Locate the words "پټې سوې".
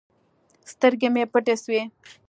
1.31-1.81